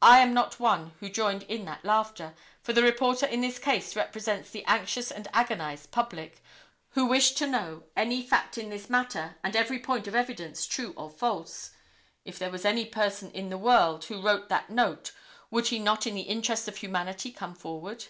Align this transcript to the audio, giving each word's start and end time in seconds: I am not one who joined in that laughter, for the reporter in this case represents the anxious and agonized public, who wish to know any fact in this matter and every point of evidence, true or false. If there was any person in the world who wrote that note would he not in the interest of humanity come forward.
I 0.00 0.20
am 0.20 0.32
not 0.32 0.60
one 0.60 0.92
who 1.00 1.08
joined 1.08 1.42
in 1.42 1.64
that 1.64 1.84
laughter, 1.84 2.36
for 2.62 2.72
the 2.72 2.84
reporter 2.84 3.26
in 3.26 3.40
this 3.40 3.58
case 3.58 3.96
represents 3.96 4.48
the 4.48 4.64
anxious 4.64 5.10
and 5.10 5.26
agonized 5.32 5.90
public, 5.90 6.40
who 6.90 7.04
wish 7.04 7.32
to 7.32 7.48
know 7.48 7.82
any 7.96 8.24
fact 8.24 8.56
in 8.58 8.70
this 8.70 8.88
matter 8.88 9.38
and 9.42 9.56
every 9.56 9.80
point 9.80 10.06
of 10.06 10.14
evidence, 10.14 10.66
true 10.66 10.94
or 10.96 11.10
false. 11.10 11.72
If 12.24 12.38
there 12.38 12.52
was 12.52 12.64
any 12.64 12.84
person 12.84 13.28
in 13.32 13.48
the 13.48 13.58
world 13.58 14.04
who 14.04 14.22
wrote 14.22 14.48
that 14.50 14.70
note 14.70 15.10
would 15.50 15.66
he 15.66 15.80
not 15.80 16.06
in 16.06 16.14
the 16.14 16.20
interest 16.22 16.68
of 16.68 16.76
humanity 16.76 17.32
come 17.32 17.56
forward. 17.56 18.04